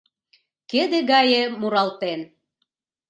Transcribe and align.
Кеде 0.71 0.99
гае 1.11 1.41
муралтен 1.59 2.21